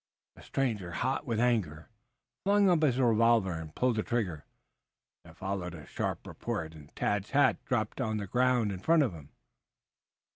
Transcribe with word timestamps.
The 0.35 0.41
stranger, 0.41 0.93
hot 0.93 1.27
with 1.27 1.39
anger, 1.39 1.91
flung 2.43 2.71
up 2.71 2.81
his 2.81 2.97
revolver 2.99 3.51
and 3.53 3.75
pulled 3.75 3.97
the 3.97 4.01
trigger. 4.01 4.45
There 5.23 5.35
followed 5.35 5.75
a 5.75 5.85
sharp 5.85 6.25
report 6.25 6.73
and 6.73 6.89
Tad's 6.95 7.29
hat 7.29 7.63
dropped 7.65 8.01
on 8.01 8.17
the 8.17 8.25
ground 8.25 8.71
in 8.71 8.79
front 8.79 9.03
of 9.03 9.13
him. 9.13 9.29